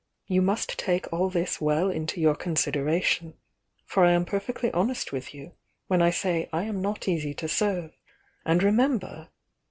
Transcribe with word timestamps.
You 0.25 0.41
must 0.41 0.79
take 0.79 1.13
all 1.13 1.29
this 1.29 1.61
well 1.61 1.91
into 1.91 2.19
your 2.19 2.33
consid 2.33 2.73
eration, 2.73 3.35
for 3.85 4.03
I 4.03 4.15
aiii 4.17 4.25
perfectly 4.25 4.71
honest 4.71 5.11
with 5.11 5.31
you 5.31 5.51
when 5.89 6.01
I 6.01 6.09
say 6.09 6.49
I 6.51 6.63
am 6.63 6.81
not 6.81 7.07
easy 7.07 7.35
to 7.35 7.47
serve. 7.47 7.91
And 8.43 8.63
remember!" 8.63 9.29